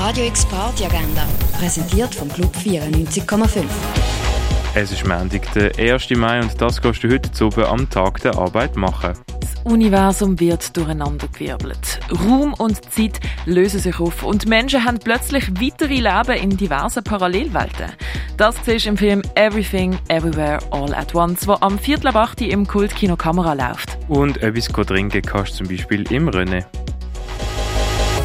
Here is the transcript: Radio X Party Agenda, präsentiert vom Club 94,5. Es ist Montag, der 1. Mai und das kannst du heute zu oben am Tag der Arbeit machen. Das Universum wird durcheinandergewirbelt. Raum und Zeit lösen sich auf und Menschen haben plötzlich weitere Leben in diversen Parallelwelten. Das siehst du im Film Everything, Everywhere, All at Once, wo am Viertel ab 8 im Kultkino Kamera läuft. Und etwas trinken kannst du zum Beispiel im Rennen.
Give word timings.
Radio 0.00 0.24
X 0.24 0.46
Party 0.46 0.86
Agenda, 0.86 1.28
präsentiert 1.58 2.14
vom 2.14 2.26
Club 2.32 2.50
94,5. 2.56 3.64
Es 4.74 4.92
ist 4.92 5.06
Montag, 5.06 5.52
der 5.52 5.78
1. 5.78 6.08
Mai 6.16 6.40
und 6.40 6.58
das 6.58 6.80
kannst 6.80 7.04
du 7.04 7.10
heute 7.10 7.30
zu 7.30 7.48
oben 7.48 7.64
am 7.64 7.90
Tag 7.90 8.18
der 8.22 8.34
Arbeit 8.38 8.76
machen. 8.76 9.12
Das 9.40 9.54
Universum 9.64 10.40
wird 10.40 10.74
durcheinandergewirbelt. 10.74 12.00
Raum 12.18 12.54
und 12.54 12.82
Zeit 12.90 13.20
lösen 13.44 13.78
sich 13.78 14.00
auf 14.00 14.22
und 14.22 14.48
Menschen 14.48 14.86
haben 14.86 14.98
plötzlich 14.98 15.50
weitere 15.60 15.96
Leben 15.96 16.42
in 16.42 16.56
diversen 16.56 17.04
Parallelwelten. 17.04 17.92
Das 18.38 18.56
siehst 18.64 18.86
du 18.86 18.88
im 18.88 18.96
Film 18.96 19.20
Everything, 19.34 19.98
Everywhere, 20.08 20.60
All 20.70 20.94
at 20.94 21.14
Once, 21.14 21.46
wo 21.46 21.58
am 21.60 21.78
Viertel 21.78 22.08
ab 22.08 22.16
8 22.16 22.40
im 22.40 22.66
Kultkino 22.66 23.16
Kamera 23.16 23.52
läuft. 23.52 23.98
Und 24.08 24.42
etwas 24.42 24.68
trinken 24.86 25.20
kannst 25.20 25.52
du 25.52 25.64
zum 25.64 25.68
Beispiel 25.68 26.10
im 26.10 26.28
Rennen. 26.28 26.64